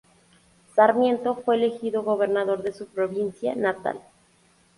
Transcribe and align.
Sarmiento 0.73 1.35
fue 1.35 1.57
elegido 1.57 2.01
gobernador 2.01 2.63
de 2.63 2.73
su 2.73 2.87
provincia 2.87 3.53
natal. 3.53 4.01